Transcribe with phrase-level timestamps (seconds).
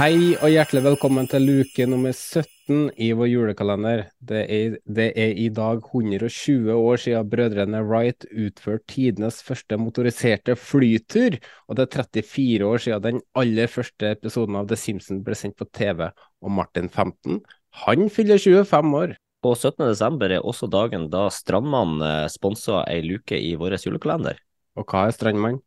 [0.00, 4.06] Hei og hjertelig velkommen til luke nummer 17 i vår julekalender.
[4.16, 10.56] Det er, det er i dag 120 år siden brødrene Wright utførte tidenes første motoriserte
[10.56, 11.36] flytur,
[11.68, 15.60] og det er 34 år siden den aller første episoden av The Simpsons ble sendt
[15.60, 16.08] på TV.
[16.40, 17.42] Og Martin 15,
[17.84, 19.16] han fyller 25 år.
[19.44, 19.84] På 17.
[19.84, 24.40] desember er også dagen da Strandmann eh, sponsa ei luke i vår julekalender.
[24.80, 25.60] Og hva er Strandmann?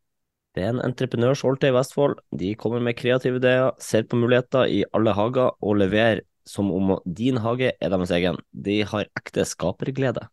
[0.54, 2.20] Det er en entreprenørsolte i Vestfold.
[2.30, 6.98] De kommer med kreative ideer, ser på muligheter i alle hager og leverer som om
[7.04, 8.38] din hage er deres egen.
[8.52, 10.28] De har ekte skaperglede.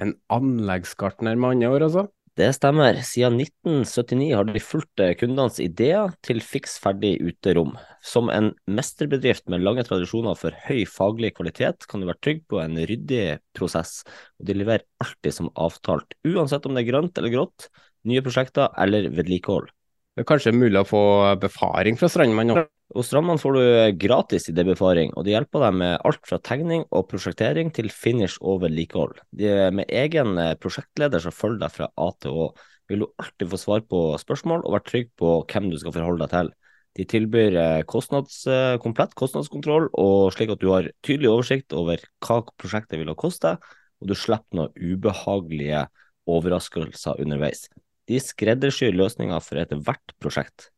[0.00, 2.06] En anleggsgartner med andre ord, altså?
[2.38, 2.96] Det stemmer.
[3.04, 7.74] Siden 1979 har de fulgt kundenes ideer til fiks ferdig uterom.
[8.06, 12.62] Som en mesterbedrift med lange tradisjoner for høy faglig kvalitet, kan du være trygg på
[12.62, 14.00] en ryddig prosess,
[14.40, 17.68] og de leverer alltid som avtalt, uansett om det er grønt eller grått,
[18.08, 19.70] nye prosjekter eller vedlikehold.
[20.16, 21.02] Det er kanskje mulig å få
[21.40, 22.62] befaring fra Strandmann nå?
[22.90, 27.06] Hos Strandmann får du gratis idébefaring, og de hjelper deg med alt fra tegning og
[27.12, 29.20] prosjektering til finish og vedlikehold.
[29.30, 32.48] De er med egen eh, prosjektleder som følger deg fra A til Å.
[32.90, 36.26] Vil du alltid få svar på spørsmål og være trygg på hvem du skal forholde
[36.26, 36.50] deg til.
[36.98, 42.02] De tilbyr eh, kostnads, eh, komplett kostnadskontroll, og slik at du har tydelig oversikt over
[42.26, 43.54] hva prosjektet vil ha koste,
[44.02, 45.84] og du slipper noen ubehagelige
[46.30, 47.68] overraskelser underveis.
[48.10, 50.68] De skreddersyr løsninger for ethvert prosjekt.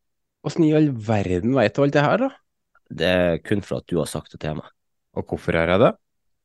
[0.45, 2.31] Åssen i all verden vet du alt det her, da?
[2.93, 4.69] Det er kun for at du har sagt det til meg.
[5.17, 5.93] Og hvorfor gjør jeg det?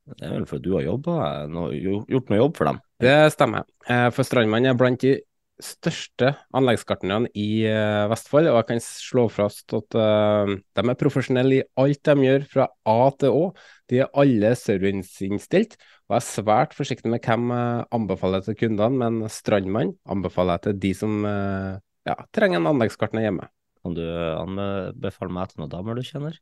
[0.08, 1.66] Det er vel fordi du har jobbet, no,
[2.08, 2.78] gjort noe jobb for dem.
[3.03, 3.66] Det stemmer.
[3.92, 5.18] Eh, For Strandmann er blant de
[5.63, 11.59] største anleggsgartnerne i eh, Vestfold, og jeg kan slå fast at uh, de er profesjonelle
[11.59, 13.44] i alt de gjør fra A til Å.
[13.90, 19.01] De er alle serviceinnstilt, og jeg er svært forsiktig med hvem jeg anbefaler til kundene,
[19.01, 23.50] men Strandmann anbefaler jeg til de som uh, ja, trenger en anleggsgartner hjemme.
[23.81, 26.38] Kan du anbefale meg til noen damer du kjenner?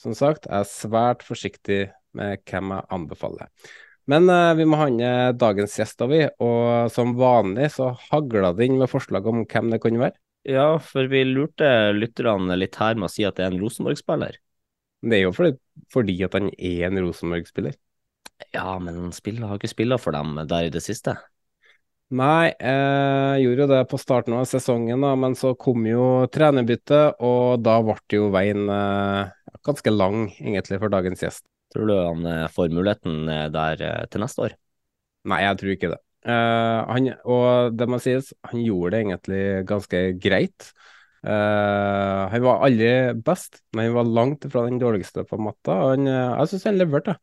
[0.00, 1.80] Som sagt, jeg er svært forsiktig
[2.16, 3.50] med hvem jeg anbefaler.
[4.10, 6.22] Men uh, vi må handle dagens gjester, vi.
[6.42, 10.18] Og som vanlig så hagla det inn med forslag om hvem det kunne være.
[10.46, 14.38] Ja, for vi lurte lytterne litt her med å si at det er en Rosenborg-spiller.
[15.02, 15.56] Det er jo fordi,
[15.92, 17.74] fordi at han er en Rosenborg-spiller.
[18.54, 21.16] Ja, men han spiller, har ikke spilla for dem der i det siste.
[22.14, 27.18] Nei, jeg gjorde jo det på starten av sesongen, da, men så kom jo trenerbyttet,
[27.18, 29.32] og da ble jo veien eh,
[29.66, 31.42] ganske lang, egentlig, for dagens gjest.
[31.76, 34.52] Tror du han eh, får muligheten eh, der eh, til neste år?
[35.28, 36.02] Nei, jeg tror ikke det.
[36.26, 40.70] Uh, han, og det må sies, han gjorde det egentlig ganske greit.
[41.26, 42.88] Uh, han var aldri
[43.26, 45.76] best, men han var langt fra den dårligste på matta.
[45.92, 47.18] Han, jeg syns han leverte.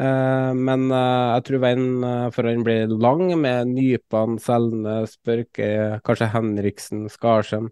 [0.00, 1.86] Uh, men jeg tror veien
[2.34, 7.70] for han blir lang, med Nypan, Selnes, Børke, kanskje Henriksen, Skarsheim.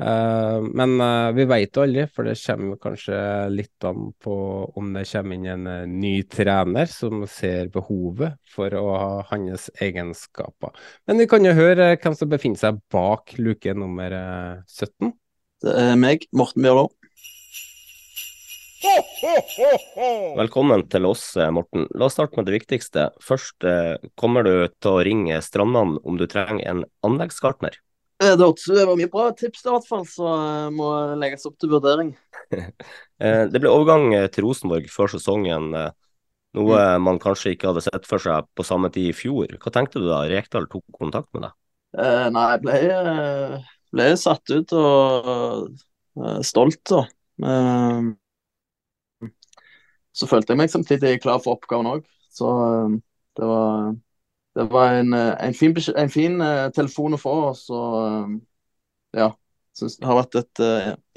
[0.00, 3.18] Eh, men eh, vi vet jo aldri, for det kommer kanskje
[3.54, 4.34] litt an på
[4.74, 9.68] om det kommer inn en eh, ny trener som ser behovet for å ha hans
[9.78, 10.74] egenskaper.
[11.06, 15.14] Men vi kan jo høre hvem som befinner seg bak luke nummer eh, 17.
[15.64, 16.90] Det er meg, Morten Bjørlo.
[20.34, 21.22] Velkommen til oss,
[21.54, 21.86] Morten.
[21.94, 23.06] La oss starte med det viktigste.
[23.22, 23.64] Først,
[24.20, 27.78] kommer du til å ringe strandene om du trenger en anleggsgartner?
[28.22, 30.90] Eh, Det var mye bra tips, i hvert fall, så eh, må
[31.20, 32.14] legges opp til vurdering.
[33.22, 35.68] Eh, Det ble overgang til Rosenborg før sesongen,
[36.54, 39.54] noe man kanskje ikke hadde sett for seg på samme tid i fjor.
[39.62, 41.54] Hva tenkte du da Rekdal tok kontakt med deg?
[41.94, 43.62] Eh, nei, jeg ble,
[43.94, 47.04] ble satt ut og stolt, da.
[47.46, 48.10] Eh,
[50.14, 52.04] så følte jeg meg samtidig klar for oppgaven òg.
[52.34, 52.50] Så
[53.34, 53.94] Det var,
[54.54, 56.42] det var en, en, fin, en fin
[56.74, 57.36] telefon å få.
[57.58, 57.78] Så
[59.16, 59.32] ja.
[59.74, 60.60] Synes det har vært et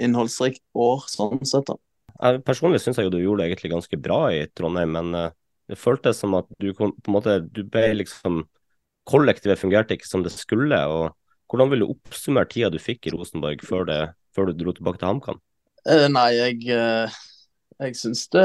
[0.01, 1.69] innholdsrikt år sånn sett.
[1.69, 1.77] da.
[2.17, 5.13] Jeg personlig syns jeg jo du gjorde det egentlig ganske bra i Trondheim, men
[5.69, 8.45] det føltes som at du kom, på en måte, du ble liksom
[9.07, 10.79] Kollektivet fungerte ikke som det skulle.
[10.83, 11.13] og
[11.47, 14.01] Hvordan vil du oppsummere tida du fikk i Rosenborg før, det,
[14.35, 15.39] før du dro tilbake til HamKam?
[16.11, 16.65] Nei, jeg,
[17.79, 18.43] jeg syns det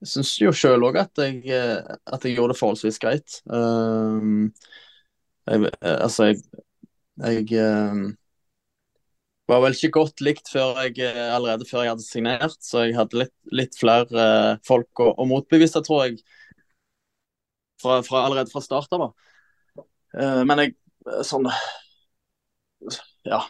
[0.00, 3.40] Jeg syns jo sjøl òg at, at, jeg gjorde det forholdsvis greit.
[3.52, 4.48] Um,
[5.44, 7.50] jeg, altså, jeg, jeg
[9.50, 13.18] var vel ikke godt likt før jeg, allerede før jeg hadde signert, så jeg hadde
[13.24, 14.26] litt, litt flere
[14.66, 16.20] folk å, å motbevise, tror jeg.
[17.80, 19.10] Fra, fra, allerede fra start av.
[20.44, 20.74] men jeg
[21.24, 21.48] sånn
[23.28, 23.44] Ja.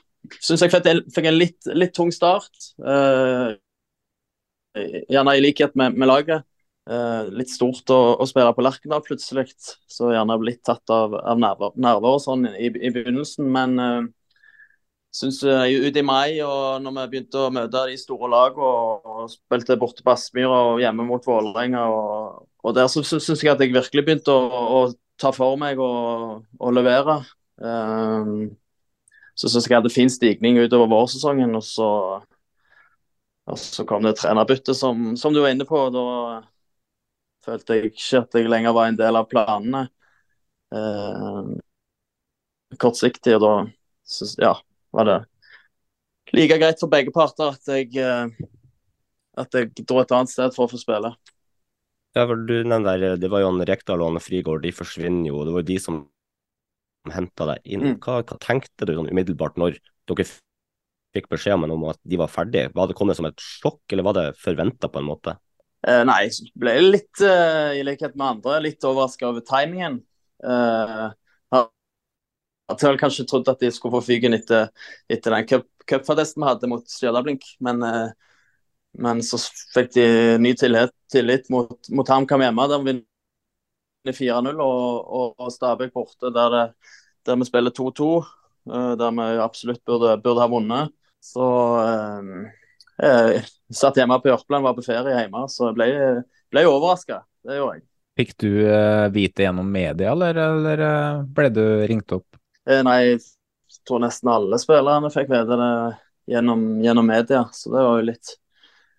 [0.44, 2.52] Syns jeg fikk en litt, litt, tung start.
[2.78, 3.56] Uh,
[4.76, 6.46] gjerne i likhet med, med laget.
[6.90, 9.52] Eh, litt stort å, å spille på Lerkendal plutselig,
[9.90, 13.46] så gjerne blitt tatt av, av nerver, nerver, og sånn i, i begynnelsen.
[13.52, 14.00] Men eh,
[15.14, 19.06] syns uh, ute i mai, og når vi begynte å møte de store lagene og,
[19.10, 23.52] og spilte borte på Aspmyra og hjemme mot Vålerenga, og, og, der så syns jeg
[23.52, 24.82] at jeg virkelig begynte å, å
[25.20, 27.20] ta for meg og, og levere.
[27.60, 28.34] Eh,
[29.38, 31.54] så syns jeg hadde fin stigning utover vårsesongen.
[31.58, 31.90] Og så,
[33.48, 35.80] og så kom det trenerbyttet, som, som, du var inne på.
[35.94, 36.04] Da
[37.46, 39.86] følte jeg ikke at jeg lenger var en del av planene.
[40.74, 41.50] Eh,
[42.78, 43.54] kortsiktig, og da
[44.06, 44.54] så, ja,
[44.94, 45.18] var det
[46.36, 48.30] like greit for begge parter at jeg, uh,
[49.40, 51.12] at jeg dro et annet sted for å få spille.
[52.16, 55.44] Ja, for du der, Det var jo han Rekdal og Anne Frigård, de forsvinner jo.
[55.46, 56.00] Det var jo de som
[57.10, 57.84] henta deg inn.
[57.86, 57.98] Mm.
[58.02, 59.78] Hva, hva, tenkte du sånn umiddelbart når
[60.10, 60.26] dere
[61.14, 62.70] fikk beskjed om at de var ferdige?
[62.74, 65.36] Var det kommet som et sjokk, eller var det forventa på en måte?
[65.86, 70.00] Eh, nei, jeg ble litt, uh, i likhet med andre, litt overraska over timingen.
[70.44, 71.08] Uh,
[71.50, 71.66] jeg
[72.86, 74.68] hadde kanskje trodd at de skulle få fyken etter,
[75.10, 78.34] etter den cupfadesten vi hadde mot Stjørdalblink, men, uh,
[79.00, 79.40] men så
[79.74, 80.08] fikk de
[80.42, 82.68] ny tillit, tillit mot, mot HamKam hjemme.
[82.70, 84.84] der vi vinner 4-0 og,
[85.20, 86.92] og, og Stabæk borte, der, det,
[87.26, 88.12] der, vi spiller 2-2.
[88.68, 90.92] Eh, der vi absolutt burde, burde ha vunnet.
[91.20, 91.46] Så
[93.02, 95.88] eh, satt hjemme på Jørpeland, var på ferie hjemme, så jeg ble,
[96.52, 97.22] ble overraska.
[97.46, 97.86] Det gjorde jeg.
[98.20, 102.26] Fikk du eh, vite gjennom media, eller, eller uh, ble du ringt opp?
[102.68, 103.20] Eh, nei, jeg
[103.88, 105.72] tror nesten alle spillerne fikk vite det
[106.34, 108.34] gjennom, gjennom media, så det var jo litt,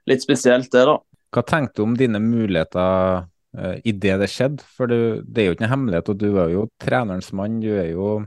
[0.10, 0.98] litt spesielt, det, da.
[1.32, 3.28] Hva tenkte du om dine muligheter
[3.58, 4.66] uh, i det det skjedde.
[4.78, 7.60] For du, det er jo ikke en hemmelighet, og du er jo trenerens mann.
[7.64, 8.22] Du er jo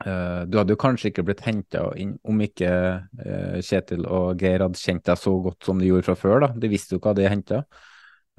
[0.00, 4.80] Du hadde jo kanskje ikke blitt henta inn om ikke uh, Kjetil og Geir hadde
[4.80, 6.38] kjent deg så godt som de gjorde fra før.
[6.46, 6.48] da.
[6.56, 7.64] De visste jo hva de henta.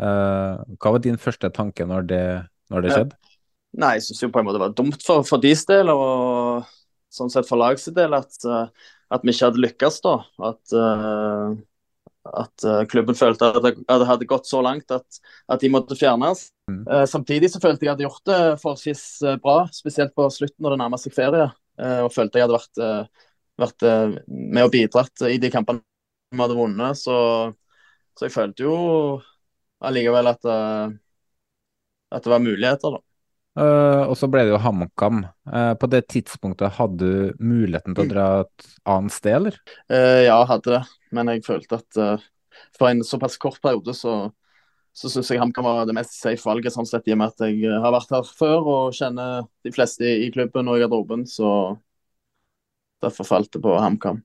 [0.01, 2.23] hva var din første tanke når det,
[2.73, 3.19] når det skjedde?
[3.77, 6.65] Nei, jeg syns jo på en måte det var dumt for, for deres del og
[7.13, 10.15] sånn sett for lagets del at, at, vi ikke hadde lykkes da.
[10.49, 10.73] At
[12.29, 15.19] at uh, klubben følte at det, at det, hadde gått så langt at,
[15.51, 16.47] at de måtte fjernes.
[16.69, 16.83] Mm.
[16.85, 20.27] Uh, samtidig så følte jeg at de hadde gjort det forholdsvis uh, bra, spesielt på
[20.33, 21.49] slutten når det nærmet seg ferie.
[21.81, 23.09] og følte jeg hadde vært,
[23.57, 23.83] vært
[24.27, 25.81] med og bidratt i de kampene
[26.29, 26.99] vi hadde vunnet.
[26.99, 27.15] Så,
[28.13, 28.75] så jeg følte jo
[29.81, 30.45] allikevel at,
[32.11, 33.10] at det var muligheter, da.
[33.59, 35.25] Uh, og så ble det jo HamKam.
[35.49, 39.57] Uh, på det tidspunktet hadde du muligheten til å dra et annet sted, eller?
[39.91, 40.83] Uh, ja, hadde det.
[41.11, 41.99] Men jeg følte at
[42.77, 44.13] for en såpass kort periode så,
[44.95, 47.43] så syns jeg HamKam var det mest safe valget, sånn sett i og med at
[47.49, 51.25] jeg har vært her før og kjenner de fleste i klubben og i garderoben.
[51.27, 51.49] Så
[53.03, 54.23] derfor falt det på HamKam.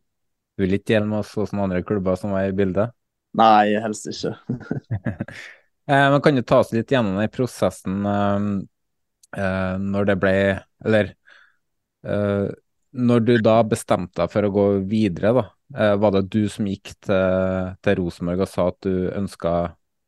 [0.57, 2.95] Du dele med oss hvordan andre klubber som var i bildet?
[3.37, 4.37] Nei, helst ikke.
[5.91, 8.07] Men kan du ta oss litt gjennom den prosessen?
[9.37, 10.37] Uh, når det ble
[10.85, 11.13] Eller
[12.07, 12.49] uh,
[12.97, 15.43] når du da bestemte deg for å gå videre, da,
[15.77, 19.53] uh, var det du som gikk til, til Rosenborg og sa at du ønska,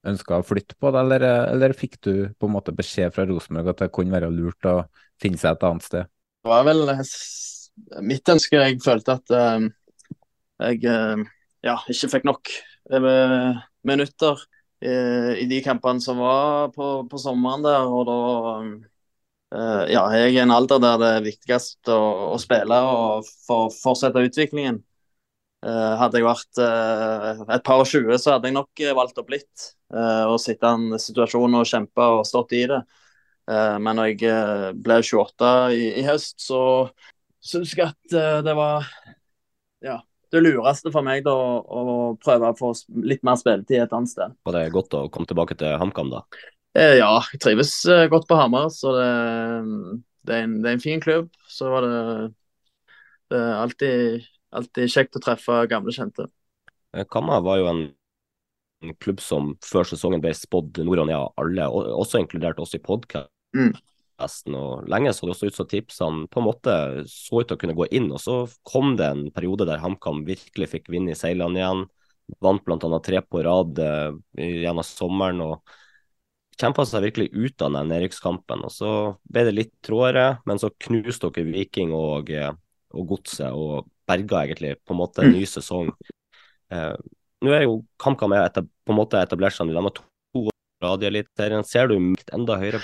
[0.08, 3.74] ønska å flytte på det, eller, eller, fikk du på en måte beskjed fra Rosenborg
[3.74, 4.78] at det kunne være lurt å
[5.20, 6.08] finne seg et annet sted?
[6.40, 6.86] Det var vel
[8.08, 8.62] mitt ønske.
[8.62, 9.34] Jeg følte at
[10.64, 10.80] jeg
[11.66, 12.50] ja, ikke fikk nok
[13.86, 14.40] minutter
[14.80, 17.84] i de kampene som var på, på sommeren der.
[17.84, 18.18] og da
[19.48, 21.98] ja, jeg er i en alder der det er viktigst å,
[22.34, 24.82] å spille og for, fortsette utviklingen.
[25.64, 29.32] Uh, hadde jeg vært uh, et par og tjue, så hadde jeg nok valgt opp
[29.32, 29.72] litt.
[29.88, 32.82] og sitte i en situasjon og kjempe og stått i det.
[33.80, 36.60] men når jeg ble 28 i, i høst, så
[37.40, 38.84] syns jeg at det var
[39.80, 39.96] ja,
[40.30, 44.36] det lureste for meg da, å prøve å få litt mer spilletid et annet sted.
[44.44, 46.24] Var det godt å komme tilbake til HamKam, da?
[46.78, 47.74] Ja, jeg trives
[48.12, 48.68] godt på Hamar.
[48.70, 49.10] Så det,
[50.22, 51.30] det, er, en, det er en fin klubb.
[51.50, 52.00] Så var det,
[53.32, 56.28] det er alltid, alltid kjekt å treffe gamle kjente.
[57.10, 57.82] Kamma var jo en
[58.80, 62.76] en klubb som før sesongen ble spådd nord og ned av alle, også inkludert oss
[62.78, 63.32] i podkasten.
[63.56, 63.72] Mm.
[64.18, 66.72] Og lenge så det også ut som tipsene på en måte
[67.10, 70.24] så ut til å kunne gå inn, og så kom det en periode der HamKam
[70.26, 71.84] virkelig fikk vinne i seilene igjen.
[72.44, 72.98] Vant bl.a.
[73.00, 74.10] tre på rad eh,
[74.42, 75.76] gjennom sommeren og
[76.58, 78.64] kjempa seg virkelig ut av den nedrykkskampen.
[78.66, 78.92] Og så
[79.30, 82.52] ble det litt trådere, men så knuste dere Viking og, eh,
[82.94, 85.92] og Godset og berga egentlig på en måte en ny sesong.
[86.72, 86.94] Eh,
[87.44, 90.04] nå er jo KamKam på en måte etablert seg, de har to
[90.80, 91.64] Eliteserien.
[91.66, 92.80] Ser du enda høyere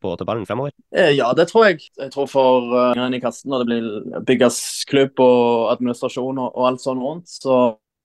[0.00, 0.72] på tabellen fremover?
[0.94, 1.84] Eh, ja, det tror jeg.
[1.98, 6.68] Jeg tror for uh, i kassen når det blir bygges klubb og administrasjon og, og
[6.70, 7.58] alt sånn rundt, så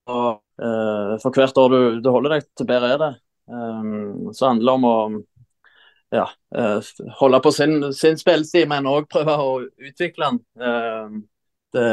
[0.09, 3.11] uh, for hvert år du, du, holder deg til, bedre er det.
[3.45, 4.97] Um, så handler det om å
[6.15, 10.39] ja, uh, holde på sin, sin spillestil, men òg prøve å utvikle den.
[10.59, 11.19] Uh,
[11.75, 11.85] det,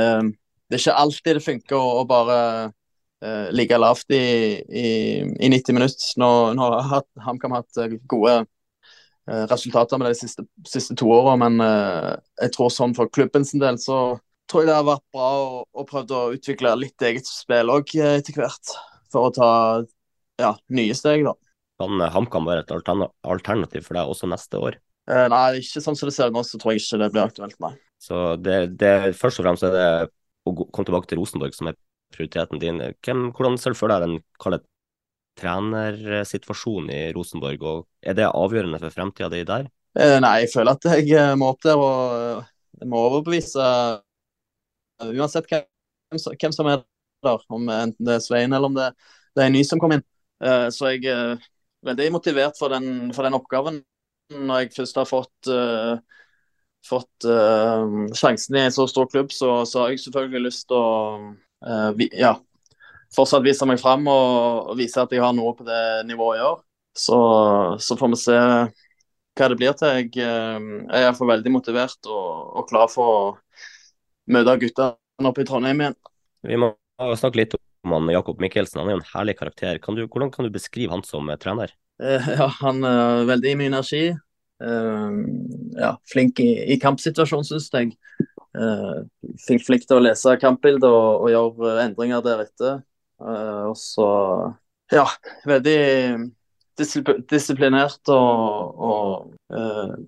[0.69, 2.39] det, er ikke alltid det funker å, å bare
[2.71, 4.25] uh, ligge lavt i,
[4.63, 4.89] i,
[5.37, 6.11] i, 90 minutter.
[6.23, 8.43] Nå, nå har HamKam hatt eh, gode
[9.23, 13.77] resultater med de siste, siste to åra, men jeg tror sånn for klubben sin del
[13.79, 14.17] så
[14.51, 17.95] tror jeg det har vært bra å, å prøve å utvikle litt eget spill òg
[18.03, 18.73] etter hvert.
[19.15, 19.53] For å ta
[20.41, 21.35] ja, nye steg, da.
[21.83, 24.81] Kan HamKam være et alternativ for deg også neste år?
[25.11, 27.57] nei, ikke sånn som det ser ut nå, så tror jeg ikke det blir aktuelt,
[27.65, 27.73] nei.
[27.99, 29.89] Så det, det, først og fremst er det
[30.47, 31.79] å komme tilbake til Rosenborg som er
[32.15, 32.79] prioriteten din.
[33.03, 34.63] Hvem, hvordan ser du for deg den
[35.41, 39.69] trenersituasjonen i Rosenborg, og er det avgjørende for fremtida di der?
[39.99, 43.67] Eh, nei, jeg føler at jeg eh, må opp der og jeg eh, må overbevise
[45.03, 45.67] uansett hvem,
[46.13, 46.85] hvem, som er
[47.25, 48.93] der, om enten det er Svein eller om det,
[49.35, 50.05] det er en ny som kom inn.
[50.43, 51.37] Så jeg er
[51.87, 53.81] veldig motivert for den, for den oppgaven.
[54.33, 55.99] Når jeg først har fått, uh,
[56.87, 60.79] fått uh, sjansen i en så stor klubb, så, så har jeg selvfølgelig lyst til
[60.79, 60.93] å
[61.67, 62.37] uh, vi, ja,
[63.15, 66.47] fortsatt vise meg fram og, og, vise at jeg har noe på det nivået i
[66.47, 66.63] år.
[66.97, 67.19] Så,
[67.81, 70.01] så får vi se hva det blir til.
[70.01, 73.23] Jeg, er iallfall veldig motivert og, og, klar for å
[74.33, 76.01] møte guttene oppe i Trondheim igjen.
[76.47, 76.75] Vi må
[77.19, 77.57] snakke litt
[77.91, 78.81] om Jakob Mikkelsen.
[78.81, 79.79] Han er jo en herlig karakter.
[79.83, 81.75] Kan du, hvordan kan du beskrive han som trener?
[82.03, 84.05] Uh, ja, Han er veldig mye energi.
[84.63, 87.97] ja, flink i, i kampsituasjonen, syns jeg.
[89.43, 92.77] Flink, flink til å lese kampbildet og, og gjøre endringer deretter.
[93.19, 94.07] Og så
[94.93, 95.07] ja,
[95.49, 95.79] veldig
[97.31, 99.59] disiplinert og, og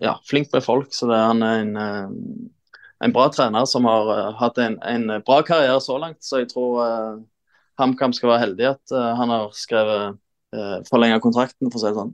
[0.02, 0.92] ja, flink med folk.
[0.94, 1.76] Så det han er en,
[3.04, 6.22] en bra trener som har hatt en, en, bra karriere så langt.
[6.24, 7.24] Så jeg tror
[7.80, 10.18] HamKam skal være heldig at han har skrevet
[10.54, 12.12] uh, forlenga kontrakten, for å si det sånn.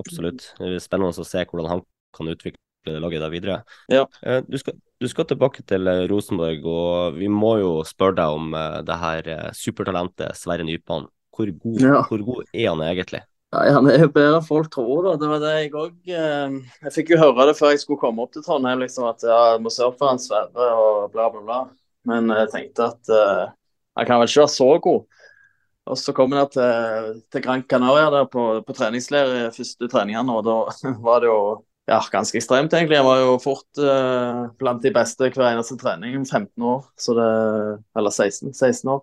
[0.00, 0.52] Absolutt.
[0.58, 1.82] Det er spennende å se hvordan han
[2.16, 3.58] kan utvikle laget der videre.
[3.92, 4.06] Ja.
[4.48, 8.56] Du skal, du skal tilbake til eh, Rosenborg, og vi må jo spørre deg om
[8.56, 11.06] uh, det her uh, supertalentet Sverre Nypan.
[11.32, 12.00] Hvor god, ja.
[12.08, 13.22] hvor god, er han egentlig?
[13.52, 15.06] Nei, Han er jo bedre enn folk tror.
[15.06, 15.14] da.
[15.20, 18.24] Det var det Jeg òg eh, Jeg fikk jo høre det før jeg skulle komme
[18.24, 21.30] opp til Trondheim, liksom, at ja, jeg må se opp for han Sverre og bla,
[21.32, 21.58] bla, bla.
[22.08, 23.12] Men jeg tenkte at
[23.98, 25.02] han kan vel ikke være så god.
[25.90, 30.38] Og så kom jeg til, til Gran Canaria der på, på treningsleir i første treningene,
[30.38, 30.56] og da
[31.06, 31.42] var det jo
[31.90, 33.00] ja, ganske ekstremt, egentlig.
[33.00, 36.14] Jeg var jo fort eh, blant de beste hver eneste trening.
[36.22, 36.84] 15 år,
[37.18, 37.30] det,
[37.98, 39.00] eller 16, 16 år.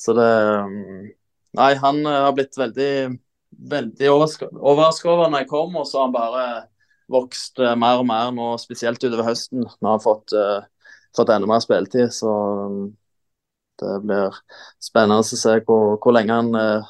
[0.00, 0.30] Så det
[0.64, 1.10] um,
[1.58, 2.92] Nei, han uh, har blitt veldig,
[3.72, 4.46] veldig overraska
[5.10, 6.44] over når jeg kom, og så har han bare
[7.10, 9.66] vokst uh, mer og mer nå, spesielt utover høsten.
[9.66, 10.36] Når han har fått,
[11.18, 12.14] fått enda mer spilletid.
[12.16, 12.84] Så um,
[13.80, 14.36] det blir
[14.82, 16.84] spennende å se hvor, hvor lenge han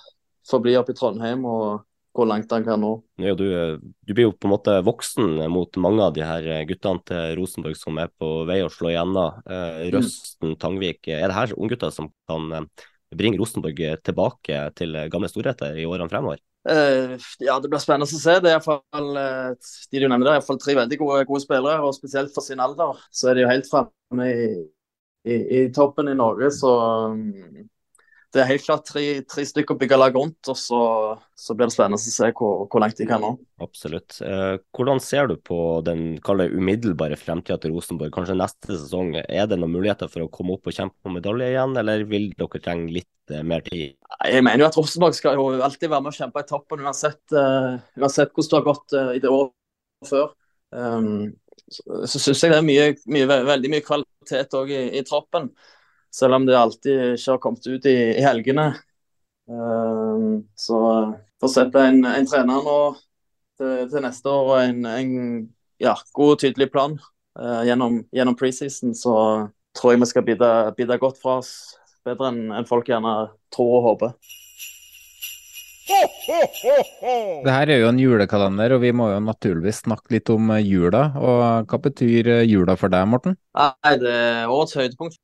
[0.50, 1.46] får bli oppe i Trondheim.
[1.46, 2.92] og hvor langt han kan nå.
[3.22, 3.46] Ja, du,
[3.78, 7.78] du, blir jo på en måte voksen mot mange av de her guttene til Rosenborg
[7.78, 9.42] som er på vei å slå igjennom.
[9.46, 9.90] Eh, mm.
[9.94, 11.04] Røsten, Tangvik.
[11.06, 16.10] Er det her unggutter som kan eh, bringe Rosenborg tilbake til gamle storheter i årene
[16.10, 16.42] fremover?
[16.60, 18.34] Uh, ja, det blir spennende å se.
[18.42, 21.78] Det er iallfall uh, de du nevner der, iallfall tre veldig gode, gode, spillere.
[21.86, 24.50] og Spesielt for sin alder så er de jo helt framme i,
[25.24, 26.50] i, i, toppen i Norge.
[26.54, 26.70] Så
[27.10, 27.68] um,
[28.30, 30.80] det er helt klart tre, tre stykker å bygge lag rundt, og så,
[31.34, 33.32] så, blir det spennende å se hvor, hvor langt de kan nå.
[33.64, 34.20] Absolutt.
[34.22, 38.12] Eh, hvordan ser du på den umiddelbare fremtida til Rosenborg?
[38.14, 41.50] Kanskje neste sesong, er det noen muligheter for å komme opp og kjempe om medalje
[41.50, 43.98] igjen, eller vil dere trenge litt eh, mer tid?
[44.30, 47.24] Jeg mener jo at Rosenborg skal jo alltid være med og kjempe i toppen, uansett,
[47.34, 50.30] uh, uansett hvordan det har gått uh, i det året før.
[50.70, 51.32] Um,
[51.66, 55.50] så, så syns jeg det er mye, mye, veldig mye kvalitet òg i, i troppen.
[56.12, 58.72] Selv om det alltid ikke har kommet ut i, i helgene.
[59.50, 60.80] Uh, så
[61.40, 62.80] for å sette en, en trener nå
[63.58, 65.14] til, til neste år og en, en
[65.80, 66.98] ja, god og tydelig plan
[67.38, 69.14] uh, gjennom, gjennom preseason, så
[69.76, 71.54] tror jeg vi skal bidra, bidra godt fra oss.
[72.06, 73.14] Bedre enn en folk gjerne
[73.54, 74.14] tror og håper.
[75.90, 80.62] Det her er jo en julekalender, og vi må jo naturligvis snakke litt om eh,
[80.66, 81.02] jula.
[81.18, 83.36] Og hva betyr eh, jula for deg, Morten?
[83.58, 85.18] Nei, Det er årets høydepunkt.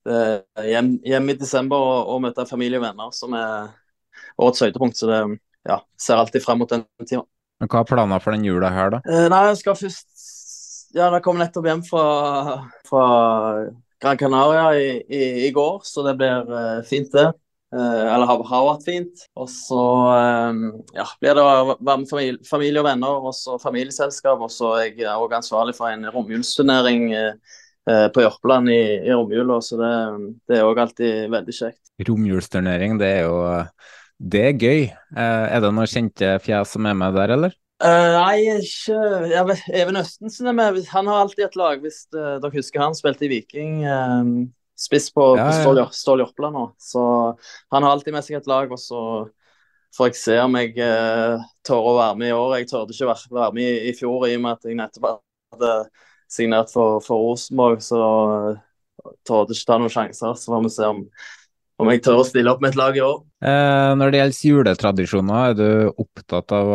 [0.66, 3.70] Hjemme hjem i desember og, og møte familie og venner som er
[4.42, 4.98] årets høydepunkt.
[4.98, 5.22] Så det
[5.68, 7.24] ja, ser alltid frem mot den tida.
[7.64, 9.02] Hva er planene for den jula her, da?
[9.08, 10.08] Eh, nei, jeg skal først
[10.96, 12.04] Ja, jeg kom nettopp hjem fra,
[12.88, 13.06] fra
[14.00, 16.46] Gran Canaria i, i, i, går, så det blir
[16.88, 17.30] fint, det.
[17.74, 19.26] Uh, eller har, har, vært fint.
[19.36, 19.82] Og så
[20.48, 24.42] um, ja, blir det å være med familie, familie, og venner, og så familieselskap.
[24.46, 29.60] Og så er jeg òg ansvarlig for en romjulsturnering uh, på Jørpeland i, i romjula,
[29.62, 29.92] så det,
[30.50, 31.82] det er òg alltid veldig kjekt.
[32.06, 33.36] Romjulsturnering, det er jo
[34.16, 34.82] det er gøy.
[34.88, 37.56] Eh, er det noen kjente fjes som er med der, eller?
[37.76, 40.78] Uh, nei, ikke Even Østensen er med.
[40.94, 43.82] Han har alltid et lag, hvis uh, dere husker han spilte i Viking.
[43.84, 44.30] Um,
[44.76, 46.66] spiss på, ja, på Stål Jørpeland nå.
[46.80, 47.02] Så
[47.72, 49.00] han har alltid med seg et lag, og så
[49.96, 52.58] får jeg se om jeg uh, tør å være med i år.
[52.60, 55.08] Jeg tørde ikke være, være med i, i, fjor i og med at jeg nettopp
[55.54, 55.72] hadde
[56.32, 60.36] signert for, for Rosenborg, så uh, torde ikke ta noen sjanser.
[60.36, 61.02] Så får vi se om
[61.82, 63.18] om jeg tør å stille opp med et lag i år.
[63.44, 66.72] Eh, når det gjelder juletradisjoner, er du opptatt av,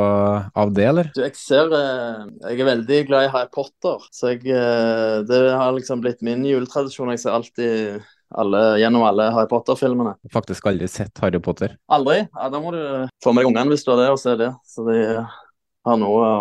[0.54, 1.10] av det, eller?
[1.16, 5.42] Du, jeg ser eh, Jeg er veldig glad i Harry Potter, så jeg, eh, det
[5.58, 7.14] har liksom blitt min juletradisjon.
[7.16, 10.16] Jeg ser alltid alle, gjennom alle Harry Potter-filmene.
[10.34, 11.76] Faktisk aldri sett Harry Potter?
[11.92, 12.22] Aldri.
[12.38, 12.82] Ja, Da må du
[13.24, 14.52] få med deg ungene hvis du har det, og se det.
[14.70, 16.36] Så de har noe å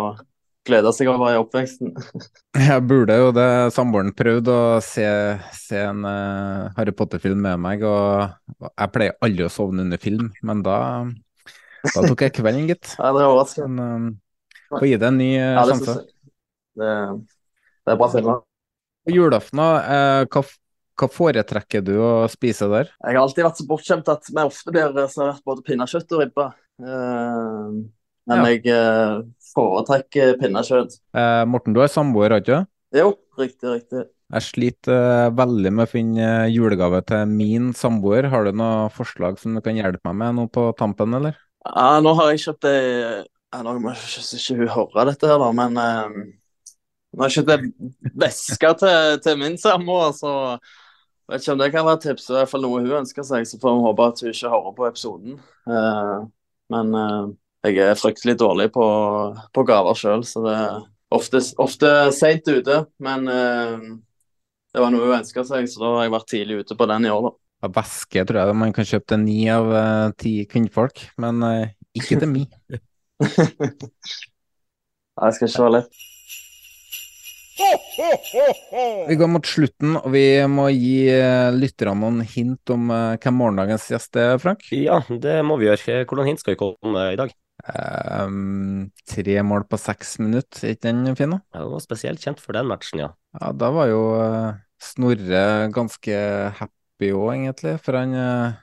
[0.69, 1.95] gleda seg over i oppveksten.
[2.69, 3.49] Jeg burde jo det.
[3.75, 5.07] Samboeren prøvde å se,
[5.57, 10.31] se en uh, Harry Potter-film med meg, og jeg pleier aldri å sovne under film,
[10.47, 10.79] men da,
[11.87, 12.93] da tok jeg kvelden, gitt.
[13.01, 13.71] Ja, det er overraskende.
[13.73, 14.09] Men
[14.69, 15.99] uh, få gi det en ny uh, ja, sjanse.
[16.81, 16.91] Det,
[17.87, 18.43] det, er bra filmer.
[19.07, 20.45] På julaften, uh, hva,
[21.01, 22.93] hva foretrekker du å spise der?
[23.01, 26.51] Jeg har alltid vært så bortskjemt at vi ofte blir servert både pinnekjøtt og ribbe.
[26.81, 27.81] Uh,
[28.31, 28.55] men ja.
[28.55, 30.97] jeg uh, foretrekker pinnekjøtt.
[31.17, 32.71] Eh, Morten, du er samboer, ikke sant?
[32.95, 34.07] Jo, riktig, riktig.
[34.31, 38.31] Jeg sliter uh, veldig med å finne julegave til min samboer.
[38.31, 41.39] Har du noen forslag som du kan hjelpe meg med nå på tampen, eller?
[41.67, 45.75] Ja, nå har jeg kjøpt ei Nå må ikke hun høre dette her, da, men
[45.83, 46.13] eh,
[47.11, 50.35] nå har jeg kjøpt ei veske til, til, min samboer, så
[51.27, 52.29] vet ikke om det kan være tips.
[52.29, 54.31] Det er i hvert fall noe hun ønsker seg, så får vi håpe at hun
[54.31, 55.35] ikke hører på episoden.
[55.67, 56.15] Eh,
[56.71, 56.95] men
[57.67, 58.85] jeg er fryktelig dårlig på,
[59.53, 60.79] på gaver sjøl, så det er
[61.13, 62.79] ofte, ofte seint ute.
[63.03, 63.91] Men eh,
[64.71, 67.09] det var noe hun ønska seg, så da har jeg vært tidlig ute på den
[67.09, 67.33] i år, da.
[67.61, 72.17] Væske tror jeg man kan kjøpe til ni av uh, ti kvinnfolk, men uh, ikke
[72.23, 72.47] til mi.
[73.21, 73.29] jeg
[75.37, 75.93] skal ikke være lett.
[79.11, 83.91] Vi går mot slutten, og vi må gi uh, lytterne noen hint om hvem morgendagens
[83.93, 84.65] gjest er, Frank?
[84.73, 86.07] Ja, det må vi gjøre.
[86.07, 87.29] Hvordan hint skal vi komme i dag?
[87.71, 91.37] Um, tre mål på seks minutter, er ikke den fin?
[91.55, 93.11] Ja, det var spesielt kjent for den matchen, ja.
[93.39, 96.21] Ja, Da var jo uh, Snorre ganske
[96.59, 97.77] happy òg, egentlig.
[97.85, 98.57] For han uh,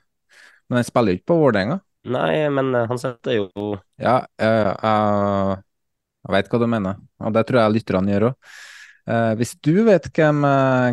[0.67, 1.79] Men han spiller jo ikke på Vålerenga.
[2.07, 7.61] Nei, men uh, han setter jo Ja, jeg veit hva du mener, og det tror
[7.61, 8.55] jeg lytterne gjør òg.
[9.39, 10.41] hvis du vet hvem,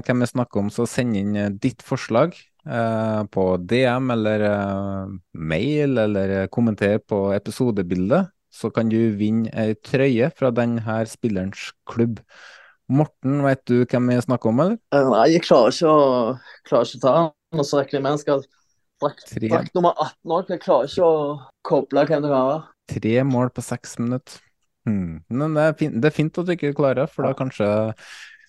[0.06, 6.46] hvem vi snakker om, så send inn ditt forslag på DM eller uh, mail, eller
[6.54, 12.20] kommenter på episodebildet, så kan du vinne ei trøye fra denne spillerens klubb.
[12.92, 14.78] Morten, vet du hvem vi snakker om, eller?
[14.92, 16.34] Nei, jeg klarer ikke å,
[16.68, 17.32] klarer ikke å ta den.
[17.54, 18.44] Og så regner jeg skal
[19.02, 20.50] drakt nummer 18 òg.
[20.52, 21.20] Jeg klarer ikke å
[21.66, 22.62] koble hvem det kan være.
[22.94, 24.40] Tre mål på seks minutter.
[24.84, 25.22] Hmm.
[25.32, 27.68] Men det er, fint, det er, fint, at du ikke klarer, for da kanskje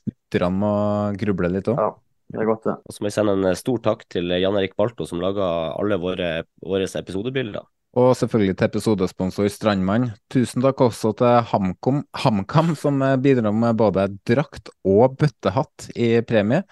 [0.06, 0.73] lytterne må
[1.19, 1.80] gruble litt òg.
[1.80, 1.93] Ja.
[2.35, 2.75] Det er godt, det.
[2.83, 5.47] Og så må jeg sende en eh, stor takk til Jan Erik Balto, som laga
[5.79, 7.63] alle våre, våre episodebilder.
[7.95, 10.09] Og selvfølgelig til episodesponsor Strandmann.
[10.33, 16.17] Tusen takk også til HamKam, HamKam som eh, bidrar med både drakt og bøttehatt i
[16.27, 16.65] premie.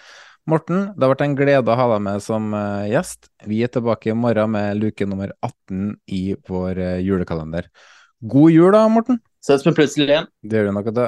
[0.52, 3.32] Morten, det har vært en glede å ha deg med som eh, gjest.
[3.48, 7.72] Vi er tilbake i morgen med luke nummer 18 i vår julekalender.
[8.20, 9.24] God jul da, Morten.
[9.44, 10.32] Ses vi plutselig igjen.
[10.44, 11.08] Det gjør du nok, det.